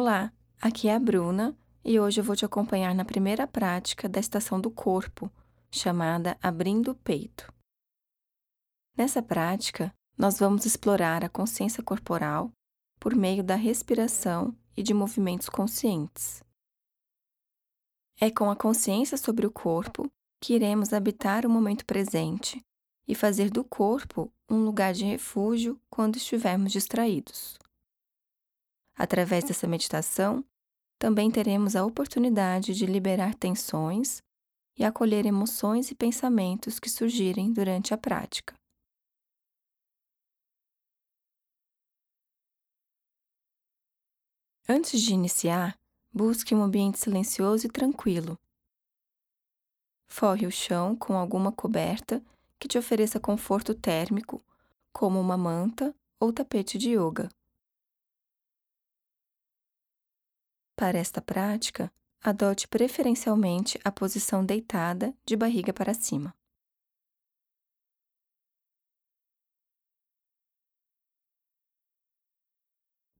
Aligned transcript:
Olá, 0.00 0.32
aqui 0.60 0.86
é 0.86 0.94
a 0.94 0.98
Bruna 1.00 1.58
e 1.84 1.98
hoje 1.98 2.20
eu 2.20 2.24
vou 2.24 2.36
te 2.36 2.44
acompanhar 2.44 2.94
na 2.94 3.04
primeira 3.04 3.48
prática 3.48 4.08
da 4.08 4.20
estação 4.20 4.60
do 4.60 4.70
corpo, 4.70 5.28
chamada 5.72 6.38
Abrindo 6.40 6.92
o 6.92 6.94
Peito. 6.94 7.52
Nessa 8.96 9.20
prática, 9.20 9.92
nós 10.16 10.38
vamos 10.38 10.64
explorar 10.64 11.24
a 11.24 11.28
consciência 11.28 11.82
corporal 11.82 12.52
por 13.00 13.16
meio 13.16 13.42
da 13.42 13.56
respiração 13.56 14.56
e 14.76 14.84
de 14.84 14.94
movimentos 14.94 15.48
conscientes. 15.48 16.44
É 18.20 18.30
com 18.30 18.48
a 18.52 18.54
consciência 18.54 19.18
sobre 19.18 19.48
o 19.48 19.50
corpo 19.50 20.08
que 20.40 20.54
iremos 20.54 20.92
habitar 20.92 21.44
o 21.44 21.50
momento 21.50 21.84
presente 21.84 22.64
e 23.04 23.16
fazer 23.16 23.50
do 23.50 23.64
corpo 23.64 24.32
um 24.48 24.64
lugar 24.64 24.94
de 24.94 25.04
refúgio 25.04 25.76
quando 25.90 26.18
estivermos 26.18 26.70
distraídos. 26.70 27.58
Através 28.98 29.44
dessa 29.44 29.68
meditação, 29.68 30.44
também 30.98 31.30
teremos 31.30 31.76
a 31.76 31.84
oportunidade 31.84 32.74
de 32.74 32.84
liberar 32.84 33.32
tensões 33.36 34.20
e 34.76 34.84
acolher 34.84 35.24
emoções 35.24 35.92
e 35.92 35.94
pensamentos 35.94 36.80
que 36.80 36.90
surgirem 36.90 37.52
durante 37.52 37.94
a 37.94 37.98
prática. 37.98 38.54
Antes 44.68 45.00
de 45.00 45.14
iniciar, 45.14 45.74
busque 46.12 46.54
um 46.54 46.62
ambiente 46.62 46.98
silencioso 46.98 47.66
e 47.66 47.70
tranquilo. 47.70 48.36
Forre 50.10 50.46
o 50.46 50.50
chão 50.50 50.96
com 50.96 51.16
alguma 51.16 51.52
coberta 51.52 52.22
que 52.58 52.66
te 52.66 52.76
ofereça 52.76 53.20
conforto 53.20 53.74
térmico, 53.74 54.42
como 54.92 55.20
uma 55.20 55.36
manta 55.36 55.94
ou 56.20 56.32
tapete 56.32 56.76
de 56.76 56.90
yoga. 56.90 57.28
Para 60.78 60.96
esta 60.96 61.20
prática, 61.20 61.92
adote 62.22 62.68
preferencialmente 62.68 63.80
a 63.82 63.90
posição 63.90 64.46
deitada 64.46 65.12
de 65.26 65.34
barriga 65.34 65.72
para 65.72 65.92
cima. 65.92 66.32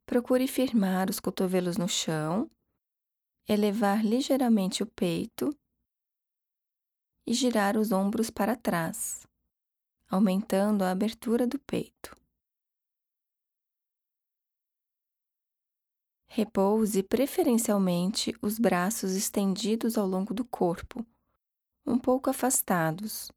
Procure 0.07 0.47
firmar 0.47 1.11
os 1.11 1.19
cotovelos 1.19 1.77
no 1.77 1.89
chão, 1.89 2.49
elevar 3.49 4.05
ligeiramente 4.05 4.85
o 4.85 4.87
peito 4.87 5.51
e 7.27 7.35
girar 7.35 7.77
os 7.77 7.91
ombros 7.91 8.31
para 8.31 8.55
trás, 8.55 9.27
aumentando 10.09 10.85
a 10.85 10.93
abertura 10.93 11.45
do 11.45 11.59
peito. 11.59 12.17
Repouse 16.31 17.03
preferencialmente 17.03 18.35
os 18.43 18.59
braços 18.59 19.13
estendidos 19.13 19.97
ao 19.97 20.07
longo 20.07 20.35
do 20.35 20.45
corpo, 20.45 21.05
um 21.87 21.99
pouco 21.99 22.29
afastados, 22.31 23.33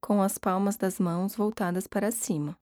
com 0.00 0.20
as 0.20 0.36
palmas 0.36 0.76
das 0.76 0.98
mãos 0.98 1.36
voltadas 1.36 1.86
para 1.86 2.10
cima. 2.10 2.58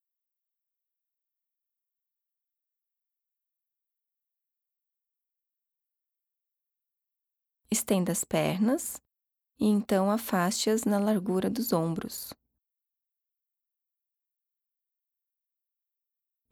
Estenda 7.71 8.13
as 8.13 8.23
pernas 8.23 9.03
e 9.59 9.67
então 9.67 10.11
afaste-as 10.11 10.85
na 10.85 10.99
largura 10.99 11.51
dos 11.51 11.73
ombros. 11.73 12.33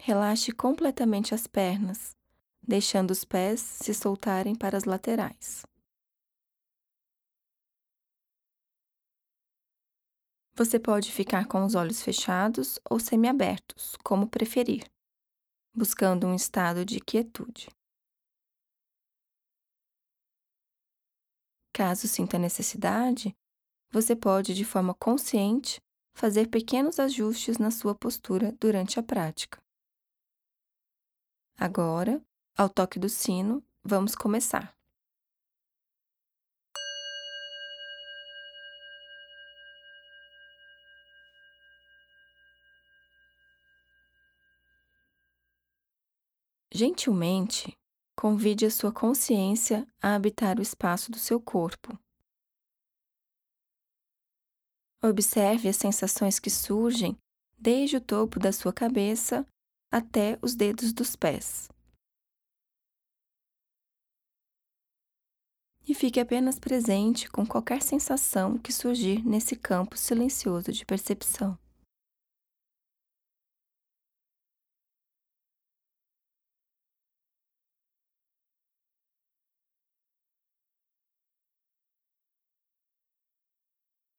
Relaxe 0.01 0.51
completamente 0.51 1.33
as 1.33 1.47
pernas, 1.47 2.17
deixando 2.63 3.11
os 3.11 3.25
pés 3.25 3.61
se 3.61 3.93
soltarem 3.93 4.55
para 4.55 4.77
as 4.77 4.85
laterais. 4.85 5.65
Você 10.55 10.79
pode 10.79 11.11
ficar 11.11 11.47
com 11.47 11.65
os 11.65 11.75
olhos 11.75 12.03
fechados 12.03 12.79
ou 12.89 13.01
semiabertos, 13.01 13.97
como 14.05 14.29
preferir, 14.29 14.85
buscando 15.75 16.27
um 16.27 16.35
estado 16.35 16.85
de 16.85 17.01
quietude. 17.01 17.69
Caso 21.73 22.07
sinta 22.07 22.39
necessidade, 22.39 23.35
você 23.91 24.15
pode, 24.15 24.55
de 24.55 24.65
forma 24.65 24.95
consciente, 24.95 25.81
fazer 26.15 26.49
pequenos 26.49 27.01
ajustes 27.01 27.57
na 27.57 27.71
sua 27.71 27.95
postura 27.95 28.53
durante 28.61 29.01
a 29.01 29.03
prática. 29.03 29.59
Agora, 31.59 32.23
ao 32.57 32.69
toque 32.69 32.99
do 32.99 33.09
sino, 33.09 33.63
vamos 33.85 34.15
começar. 34.15 34.75
Gentilmente, 46.75 47.77
Convide 48.23 48.67
a 48.67 48.71
sua 48.71 48.93
consciência 48.93 49.87
a 50.01 50.15
habitar 50.15 50.59
o 50.59 50.63
espaço 50.63 51.11
do 51.11 51.19
seu 51.19 51.41
corpo. 51.41 51.99
Observe 55.03 55.69
as 55.69 55.77
sensações 55.77 56.39
que 56.39 56.51
surgem 56.51 57.19
desde 57.59 57.97
o 57.97 58.01
topo 58.01 58.39
da 58.39 58.53
sua 58.53 58.73
cabeça 58.73 59.45
até 59.91 60.39
os 60.41 60.55
dedos 60.55 60.93
dos 60.93 61.17
pés. 61.17 61.69
E 65.87 65.95
fique 65.95 66.21
apenas 66.21 66.59
presente 66.59 67.29
com 67.29 67.45
qualquer 67.45 67.83
sensação 67.83 68.57
que 68.57 68.73
surgir 68.73 69.25
nesse 69.27 69.57
campo 69.57 69.97
silencioso 69.97 70.73
de 70.73 70.85
percepção. 70.87 71.59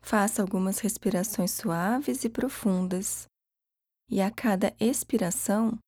Faça 0.01 0.41
algumas 0.41 0.80
respirações 0.80 1.51
suaves 1.51 2.25
e 2.25 2.30
profundas, 2.30 3.25
e 4.09 4.22
a 4.22 4.30
cada 4.30 4.75
expiração, 4.78 5.80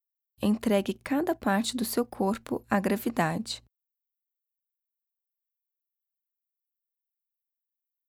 entregue 0.42 0.94
cada 0.94 1.34
parte 1.34 1.76
do 1.76 1.84
seu 1.84 2.04
corpo 2.04 2.64
à 2.68 2.80
gravidade. 2.80 3.65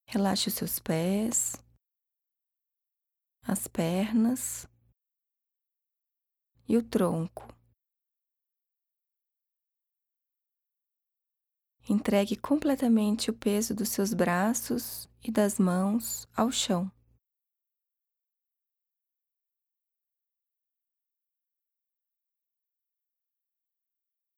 Relaxe 0.10 0.48
os 0.48 0.54
seus 0.54 0.80
pés, 0.80 1.62
as 3.44 3.68
pernas 3.68 4.66
e 6.66 6.78
o 6.78 6.82
tronco. 6.82 7.46
Entregue 11.90 12.38
completamente 12.38 13.30
o 13.30 13.34
peso 13.34 13.76
dos 13.76 13.90
seus 13.90 14.14
braços 14.14 15.10
e 15.22 15.30
das 15.30 15.60
mãos 15.60 16.26
ao 16.34 16.54
chão. 16.54 16.90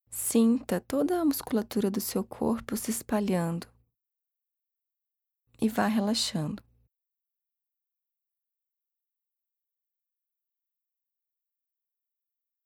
Sinta 0.10 0.82
toda 0.82 1.22
a 1.22 1.26
musculatura 1.26 1.92
do 1.92 2.02
seu 2.02 2.24
corpo 2.24 2.76
se 2.76 2.90
espalhando 2.90 3.68
e 5.62 5.68
vá 5.70 5.88
relaxando. 5.88 6.64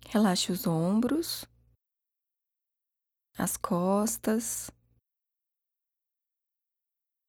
Relaxe 0.07 0.51
os 0.51 0.67
ombros 0.67 1.47
as 3.37 3.57
costas, 3.57 4.69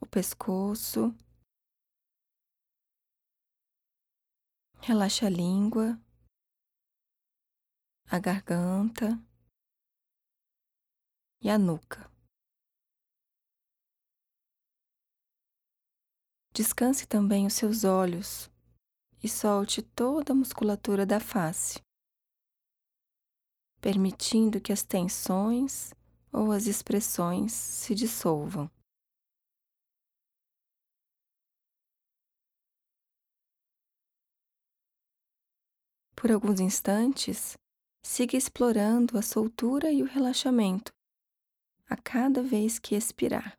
o 0.01 0.07
pescoço. 0.07 1.15
Relaxa 4.81 5.27
a 5.27 5.31
língua, 5.31 5.99
a 8.07 8.19
garganta 8.19 9.19
e 11.41 11.49
a 11.49 11.59
nuca. 11.59 12.14
Descanse 16.55 17.07
também 17.07 17.47
os 17.47 17.55
seus 17.55 17.85
olhos 17.85 18.49
e 19.23 19.29
solte 19.29 19.83
toda 19.83 20.33
a 20.33 20.37
musculatura 20.37 21.05
da 21.05 21.19
face 21.19 21.85
permitindo 23.85 24.63
que 24.63 24.73
as 24.73 24.83
tensões 24.83 25.93
ou 26.33 26.51
as 26.51 26.67
expressões 26.67 27.53
se 27.53 27.95
dissolvam. 27.95 28.71
Por 36.17 36.33
alguns 36.33 36.61
instantes, 36.61 37.59
siga 38.03 38.39
explorando 38.39 39.19
a 39.19 39.23
soltura 39.23 39.93
e 39.93 40.03
o 40.03 40.07
relaxamento 40.07 40.91
a 41.87 41.95
cada 41.95 42.43
vez 42.43 42.79
que 42.79 42.95
expirar. 42.95 43.53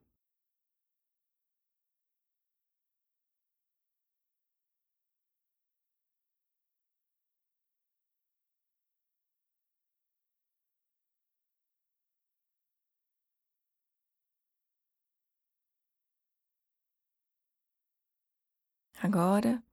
Agora, 19.06 19.64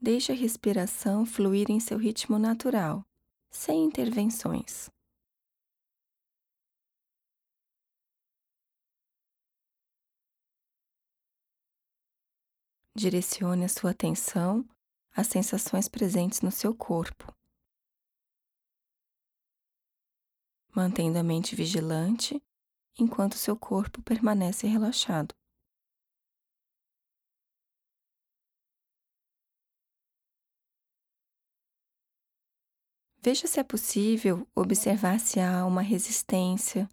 deixe 0.00 0.30
a 0.30 0.34
respiração 0.36 1.26
fluir 1.26 1.68
em 1.68 1.80
seu 1.80 1.98
ritmo 1.98 2.38
natural, 2.38 3.04
sem 3.50 3.84
intervenções. 3.84 4.88
Direcione 12.94 13.64
a 13.64 13.68
sua 13.68 13.90
atenção 13.90 14.64
às 15.12 15.26
sensações 15.26 15.88
presentes 15.88 16.40
no 16.40 16.52
seu 16.52 16.72
corpo, 16.72 17.34
mantendo 20.72 21.18
a 21.18 21.24
mente 21.24 21.56
vigilante 21.56 22.40
enquanto 22.96 23.34
seu 23.34 23.56
corpo 23.56 24.00
permanece 24.02 24.68
relaxado. 24.68 25.37
Veja 33.20 33.48
se 33.48 33.58
é 33.58 33.64
possível 33.64 34.46
observar 34.54 35.18
se 35.18 35.40
há 35.40 35.66
uma 35.66 35.82
resistência 35.82 36.88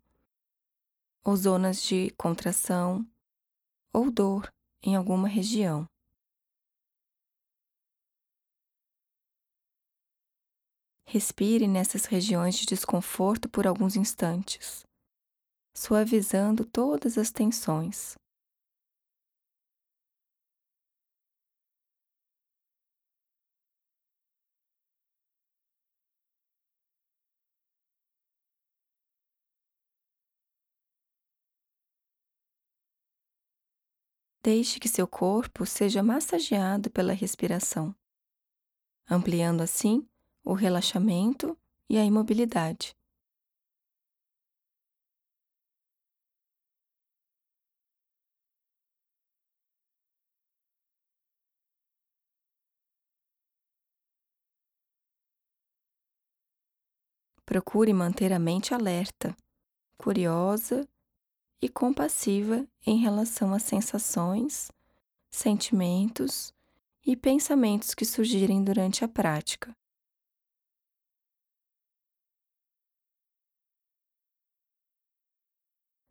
ou 1.23 1.35
zonas 1.35 1.83
de 1.83 2.09
contração 2.17 3.05
ou 3.93 4.09
dor 4.09 4.51
em 4.81 4.95
alguma 4.95 5.27
região. 5.27 5.87
Respire 11.07 11.67
nessas 11.67 12.05
regiões 12.05 12.55
de 12.55 12.65
desconforto 12.65 13.47
por 13.47 13.67
alguns 13.67 13.95
instantes, 13.95 14.83
suavizando 15.77 16.65
todas 16.65 17.19
as 17.19 17.31
tensões. 17.31 18.15
Deixe 34.45 34.79
que 34.79 34.87
seu 34.87 35.07
corpo 35.07 35.65
seja 35.65 36.03
massageado 36.03 36.91
pela 36.91 37.13
respiração, 37.13 37.95
ampliando 39.09 39.61
assim 39.61 40.07
o 40.43 40.53
relaxamento 40.53 41.57
e 41.89 41.97
a 41.97 42.05
imobilidade. 42.05 42.95
Procure 57.43 57.91
manter 57.93 58.31
a 58.31 58.37
mente 58.37 58.75
alerta, 58.75 59.35
curiosa 59.97 60.87
e 61.65 61.69
compassiva 61.69 62.63
em 62.85 62.99
relação 62.99 63.51
às 63.51 63.63
sensações, 63.63 64.71
sentimentos 65.31 66.53
e 67.03 67.17
pensamentos 67.17 67.95
que 67.95 68.05
surgirem 68.05 68.63
durante 68.63 69.03
a 69.03 69.07
prática. 69.07 69.75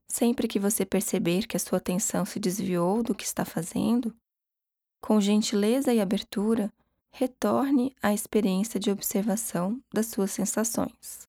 Sempre 0.09 0.49
que 0.49 0.59
você 0.59 0.85
perceber 0.85 1.47
que 1.47 1.57
a 1.57 1.61
sua 1.61 1.79
atenção 1.79 2.25
se 2.25 2.41
desviou 2.41 3.05
do 3.05 3.15
que 3.15 3.25
está 3.25 3.45
fazendo, 3.45 4.12
com 5.00 5.21
gentileza 5.21 5.95
e 5.95 6.00
abertura, 6.00 6.73
retorne 7.12 7.95
à 8.03 8.12
experiência 8.12 8.81
de 8.81 8.91
observação 8.91 9.81
das 9.93 10.07
suas 10.07 10.33
sensações. 10.33 11.29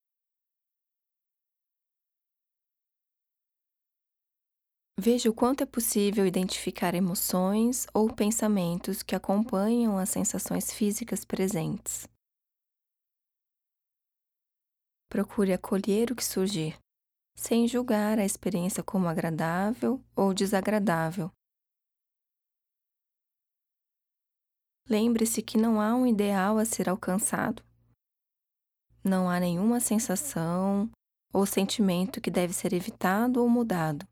Veja 4.98 5.28
o 5.28 5.34
quanto 5.34 5.62
é 5.62 5.66
possível 5.66 6.26
identificar 6.26 6.94
emoções 6.94 7.86
ou 7.92 8.10
pensamentos 8.10 9.02
que 9.02 9.14
acompanham 9.14 9.98
as 9.98 10.08
sensações 10.08 10.72
físicas 10.72 11.22
presentes. 11.22 12.08
Procure 15.10 15.52
acolher 15.52 16.10
o 16.10 16.16
que 16.16 16.24
surgir, 16.24 16.78
sem 17.36 17.68
julgar 17.68 18.18
a 18.18 18.24
experiência 18.24 18.82
como 18.82 19.06
agradável 19.06 20.02
ou 20.16 20.32
desagradável. 20.32 21.30
Lembre-se 24.88 25.42
que 25.42 25.58
não 25.58 25.78
há 25.78 25.94
um 25.94 26.06
ideal 26.06 26.56
a 26.56 26.64
ser 26.64 26.88
alcançado. 26.88 27.62
Não 29.04 29.28
há 29.28 29.38
nenhuma 29.38 29.78
sensação 29.78 30.90
ou 31.34 31.44
sentimento 31.44 32.18
que 32.18 32.30
deve 32.30 32.54
ser 32.54 32.72
evitado 32.72 33.42
ou 33.42 33.48
mudado. 33.48 34.08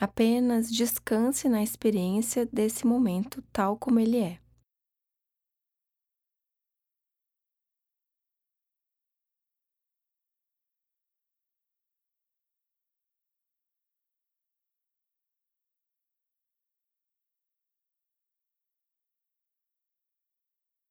Apenas 0.00 0.70
descanse 0.70 1.48
na 1.48 1.60
experiência 1.60 2.46
desse 2.46 2.86
momento 2.86 3.42
tal 3.52 3.76
como 3.76 3.98
ele 3.98 4.18
é. 4.18 4.38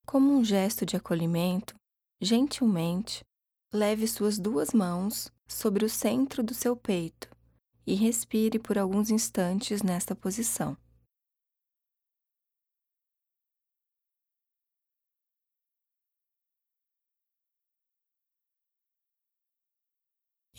Como 0.06 0.34
um 0.34 0.44
gesto 0.44 0.86
de 0.86 0.98
acolhimento, 0.98 1.74
gentilmente, 2.22 3.24
leve 3.74 4.06
suas 4.06 4.38
duas 4.38 4.74
mãos 4.74 5.32
sobre 5.48 5.86
o 5.86 5.90
centro 5.90 6.44
do 6.44 6.54
seu 6.54 6.76
peito 6.76 7.37
e 7.88 7.96
respire 7.96 8.60
por 8.60 8.78
alguns 8.78 9.10
instantes 9.10 9.82
nesta 9.82 10.14
posição. 10.14 10.78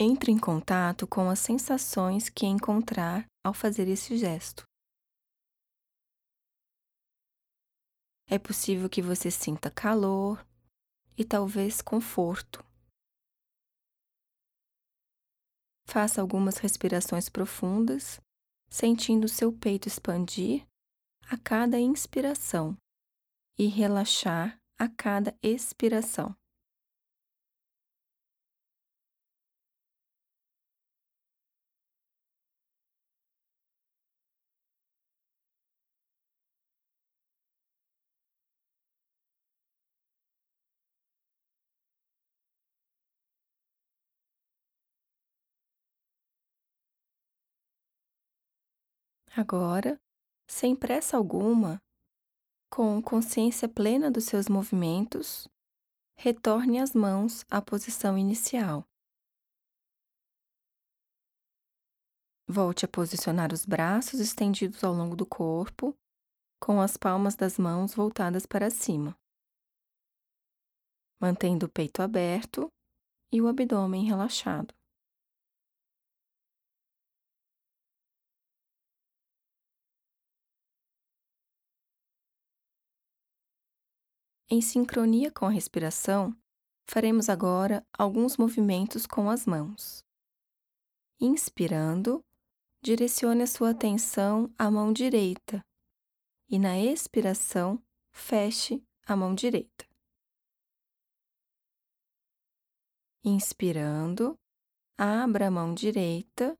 Entre 0.01 0.33
em 0.33 0.39
contato 0.39 1.07
com 1.07 1.29
as 1.29 1.41
sensações 1.41 2.31
que 2.31 2.47
encontrar 2.47 3.27
ao 3.45 3.53
fazer 3.53 3.89
esse 3.89 4.17
gesto. 4.17 4.63
É 8.27 8.39
possível 8.39 8.89
que 8.89 9.03
você 9.03 9.31
sinta 9.31 9.71
calor 9.71 10.47
e 11.17 11.25
talvez 11.25 11.83
conforto 11.83 12.68
Faça 15.91 16.21
algumas 16.21 16.59
respirações 16.59 17.31
profundas, 17.31 18.21
sentindo 18.69 19.27
seu 19.27 19.51
peito 19.51 19.89
expandir 19.89 20.67
a 21.31 21.39
cada 21.39 21.81
inspiração 21.81 22.77
e 23.59 23.67
relaxar 23.69 24.61
a 24.79 24.87
cada 24.87 25.35
expiração. 25.43 26.37
Agora, 49.37 50.01
sem 50.49 50.75
pressa 50.75 51.17
alguma, 51.17 51.81
com 52.71 53.01
consciência 53.03 53.69
plena 53.69 54.11
dos 54.11 54.25
seus 54.25 54.49
movimentos, 54.49 55.49
retorne 56.17 56.79
as 56.79 56.95
mãos 56.95 57.45
à 57.51 57.63
posição 57.63 58.19
inicial. 58.19 58.85
Volte 62.49 62.85
a 62.85 62.89
posicionar 62.89 63.53
os 63.53 63.67
braços 63.67 64.21
estendidos 64.21 64.83
ao 64.83 64.95
longo 64.95 65.15
do 65.15 65.27
corpo, 65.27 65.95
com 66.61 66.81
as 66.81 66.97
palmas 66.97 67.37
das 67.37 67.59
mãos 67.59 67.95
voltadas 67.95 68.47
para 68.47 68.71
cima, 68.71 69.17
mantendo 71.21 71.67
o 71.67 71.69
peito 71.69 72.03
aberto 72.03 72.69
e 73.33 73.41
o 73.41 73.49
abdômen 73.49 74.05
relaxado. 74.07 74.78
Em 84.51 84.63
sincronia 84.63 85.31
com 85.31 85.45
a 85.45 85.51
respiração, 85.51 86.35
faremos 86.89 87.29
agora 87.29 87.87
alguns 87.93 88.39
movimentos 88.39 89.07
com 89.07 89.29
as 89.29 89.45
mãos. 89.45 90.03
Inspirando, 91.21 92.25
direcione 92.83 93.43
a 93.43 93.47
sua 93.47 93.71
atenção 93.73 94.51
à 94.57 94.71
mão 94.71 94.91
direita 94.91 95.61
e, 96.49 96.59
na 96.59 96.79
expiração, 96.79 97.79
feche 98.11 98.83
a 99.07 99.15
mão 99.15 99.35
direita. 99.35 99.87
Inspirando, 103.23 104.35
abra 104.97 105.49
a 105.49 105.51
mão 105.51 105.75
direita 105.75 106.59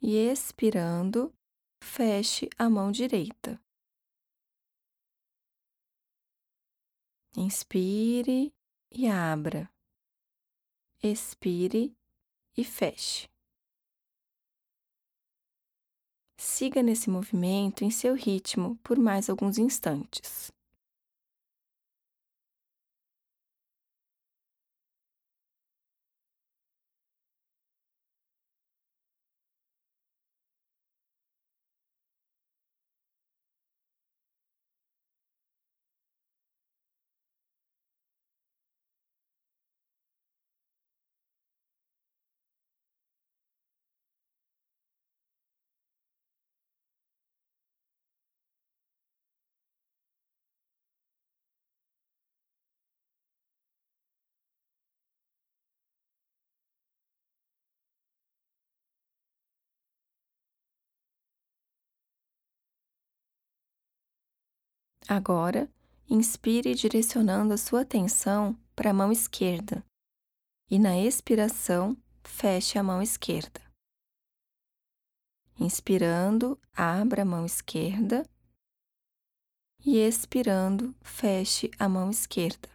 e 0.00 0.16
expirando, 0.16 1.34
feche 1.84 2.48
a 2.56 2.70
mão 2.70 2.90
direita. 2.90 3.60
Inspire 7.36 8.52
e 8.90 9.06
abra. 9.06 9.70
Expire 11.02 11.96
e 12.56 12.64
feche. 12.64 13.28
Siga 16.36 16.82
nesse 16.82 17.08
movimento 17.08 17.84
em 17.84 17.90
seu 17.90 18.14
ritmo 18.14 18.76
por 18.82 18.98
mais 18.98 19.30
alguns 19.30 19.58
instantes. 19.58 20.50
Agora, 65.12 65.68
inspire 66.08 66.72
direcionando 66.72 67.52
a 67.52 67.56
sua 67.56 67.80
atenção 67.80 68.56
para 68.76 68.90
a 68.90 68.94
mão 68.94 69.10
esquerda 69.10 69.84
e, 70.70 70.78
na 70.78 70.96
expiração, 70.96 72.00
feche 72.22 72.78
a 72.78 72.82
mão 72.84 73.02
esquerda. 73.02 73.60
Inspirando, 75.58 76.56
abra 76.72 77.22
a 77.22 77.24
mão 77.24 77.44
esquerda 77.44 78.24
e 79.84 79.96
expirando, 79.96 80.94
feche 81.02 81.72
a 81.76 81.88
mão 81.88 82.08
esquerda. 82.08 82.68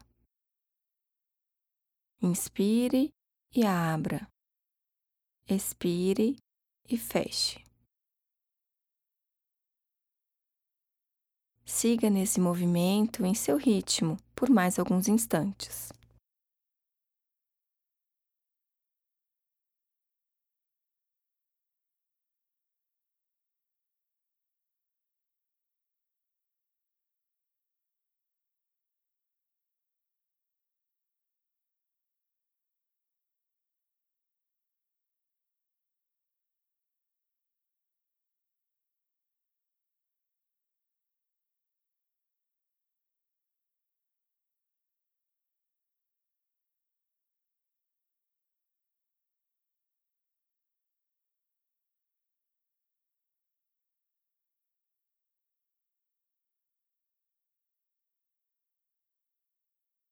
Inspire 2.22 3.13
e 3.56 3.65
abra. 3.65 4.27
Expire 5.48 6.36
e 6.89 6.98
feche. 6.98 7.65
Siga 11.68 12.12
nesse 12.12 12.40
movimento 12.40 13.26
em 13.26 13.34
seu 13.34 13.58
ritmo 13.58 14.18
por 14.36 14.50
mais 14.50 14.78
alguns 14.78 15.08
instantes. 15.08 15.95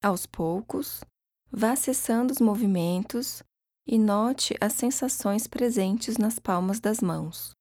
Aos 0.03 0.25
poucos, 0.25 1.01
vá 1.49 1.71
acessando 1.71 2.33
os 2.33 2.41
movimentos 2.41 3.41
e 3.87 3.97
note 3.97 4.53
as 4.59 4.73
sensações 4.73 5.47
presentes 5.47 6.17
nas 6.17 6.39
palmas 6.39 6.81
das 6.81 6.99
mãos. 6.99 7.53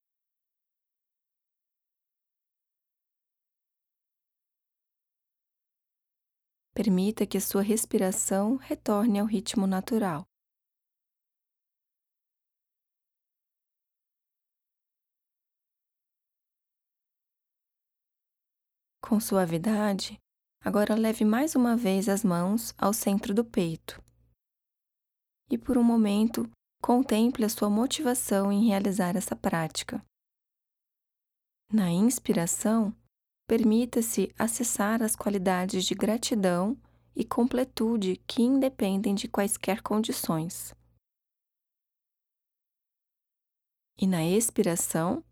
Permita 6.74 7.24
que 7.24 7.38
a 7.38 7.40
sua 7.40 7.62
respiração 7.62 8.56
retorne 8.56 9.20
ao 9.20 9.26
ritmo 9.26 9.64
natural. 9.64 10.24
Com 19.00 19.20
suavidade, 19.20 20.21
Agora 20.64 20.94
leve 20.94 21.24
mais 21.24 21.56
uma 21.56 21.76
vez 21.76 22.08
as 22.08 22.22
mãos 22.22 22.72
ao 22.78 22.92
centro 22.92 23.34
do 23.34 23.44
peito. 23.44 24.00
E 25.50 25.58
por 25.58 25.76
um 25.76 25.82
momento, 25.82 26.48
contemple 26.80 27.44
a 27.44 27.48
sua 27.48 27.68
motivação 27.68 28.52
em 28.52 28.68
realizar 28.68 29.16
essa 29.16 29.34
prática. 29.34 30.00
Na 31.72 31.90
inspiração, 31.90 32.94
permita-se 33.48 34.32
acessar 34.38 35.02
as 35.02 35.16
qualidades 35.16 35.84
de 35.84 35.96
gratidão 35.96 36.78
e 37.16 37.24
completude 37.24 38.22
que 38.24 38.42
independem 38.42 39.16
de 39.16 39.26
quaisquer 39.26 39.82
condições. 39.82 40.72
E 43.98 44.06
na 44.06 44.24
expiração, 44.24 45.24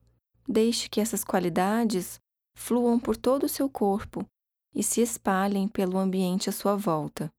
deixe 0.47 0.89
que 0.89 1.01
essas 1.01 1.23
qualidades 1.23 2.19
fluam 2.57 2.99
por 2.99 3.17
todo 3.17 3.45
o 3.45 3.49
seu 3.49 3.71
corpo 3.71 4.27
e 4.75 4.83
se 4.83 5.01
espalhem 5.01 5.69
pelo 5.69 5.99
ambiente 5.99 6.49
à 6.49 6.53
sua 6.53 6.77
volta. 6.77 7.33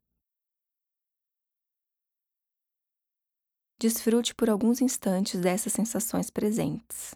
Desfrute 3.79 4.35
por 4.35 4.49
alguns 4.49 4.79
instantes 4.79 5.41
dessas 5.41 5.73
sensações 5.73 6.29
presentes. 6.29 7.15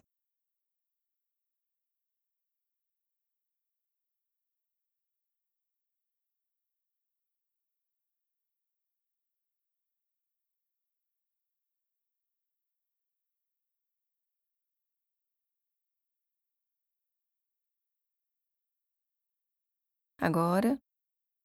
Agora, 20.26 20.76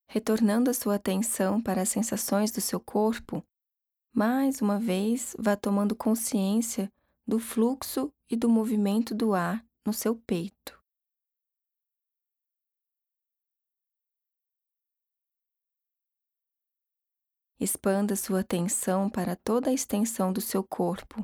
retornando 0.09 0.67
a 0.67 0.73
sua 0.73 0.95
atenção 0.95 1.61
para 1.61 1.83
as 1.83 1.89
sensações 1.89 2.49
do 2.49 2.59
seu 2.59 2.79
corpo, 2.79 3.45
mais 4.11 4.59
uma 4.59 4.79
vez 4.79 5.35
vá 5.37 5.55
tomando 5.55 5.95
consciência 5.95 6.91
do 7.27 7.37
fluxo 7.37 8.11
e 8.27 8.35
do 8.35 8.49
movimento 8.49 9.13
do 9.13 9.35
ar 9.35 9.63
no 9.85 9.93
seu 9.93 10.15
peito. 10.15 10.81
Expanda 17.59 18.15
sua 18.15 18.39
atenção 18.39 19.11
para 19.11 19.35
toda 19.35 19.69
a 19.69 19.73
extensão 19.73 20.33
do 20.33 20.41
seu 20.41 20.63
corpo, 20.63 21.23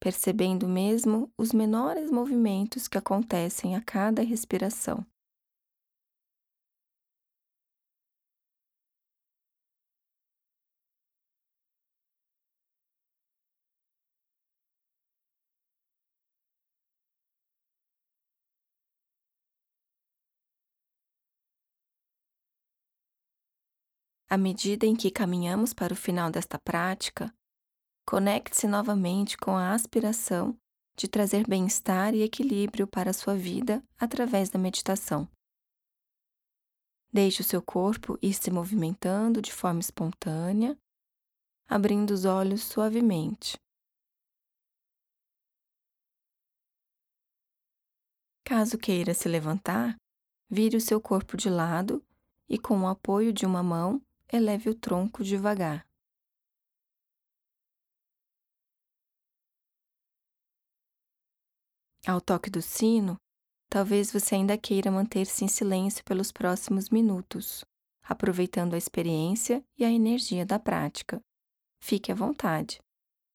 percebendo 0.00 0.66
mesmo 0.66 1.32
os 1.38 1.52
menores 1.52 2.10
movimentos 2.10 2.88
que 2.88 2.98
acontecem 2.98 3.76
a 3.76 3.80
cada 3.80 4.24
respiração. 4.24 5.06
À 24.28 24.36
medida 24.36 24.84
em 24.84 24.96
que 24.96 25.08
caminhamos 25.08 25.72
para 25.72 25.92
o 25.92 25.96
final 25.96 26.32
desta 26.32 26.58
prática, 26.58 27.32
conecte-se 28.04 28.66
novamente 28.66 29.38
com 29.38 29.52
a 29.52 29.72
aspiração 29.72 30.58
de 30.96 31.06
trazer 31.06 31.46
bem-estar 31.46 32.12
e 32.12 32.22
equilíbrio 32.22 32.88
para 32.88 33.10
a 33.10 33.14
sua 33.14 33.36
vida 33.36 33.84
através 33.96 34.50
da 34.50 34.58
meditação. 34.58 35.28
Deixe 37.12 37.40
o 37.40 37.44
seu 37.44 37.62
corpo 37.62 38.18
ir 38.20 38.34
se 38.34 38.50
movimentando 38.50 39.40
de 39.40 39.52
forma 39.52 39.78
espontânea, 39.78 40.76
abrindo 41.68 42.10
os 42.10 42.24
olhos 42.24 42.64
suavemente. 42.64 43.56
Caso 48.44 48.76
queira 48.76 49.14
se 49.14 49.28
levantar, 49.28 49.96
vire 50.50 50.76
o 50.76 50.80
seu 50.80 51.00
corpo 51.00 51.36
de 51.36 51.48
lado 51.48 52.04
e, 52.48 52.58
com 52.58 52.80
o 52.80 52.88
apoio 52.88 53.32
de 53.32 53.44
uma 53.44 53.62
mão, 53.62 54.00
eleve 54.32 54.70
o 54.70 54.74
tronco 54.74 55.22
devagar. 55.22 55.86
Ao 62.06 62.20
toque 62.20 62.48
do 62.48 62.62
sino, 62.62 63.16
talvez 63.68 64.12
você 64.12 64.36
ainda 64.36 64.56
queira 64.56 64.90
manter-se 64.90 65.44
em 65.44 65.48
silêncio 65.48 66.04
pelos 66.04 66.30
próximos 66.30 66.88
minutos, 66.88 67.64
aproveitando 68.02 68.74
a 68.74 68.78
experiência 68.78 69.64
e 69.76 69.84
a 69.84 69.90
energia 69.90 70.46
da 70.46 70.58
prática. 70.58 71.20
Fique 71.80 72.12
à 72.12 72.14
vontade. 72.14 72.80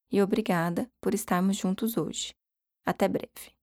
E 0.10 0.21
obrigada 0.21 0.89
por 1.01 1.13
estarmos 1.13 1.57
juntos 1.57 1.98
hoje. 1.98 2.33
Até 2.86 3.07
breve. 3.07 3.61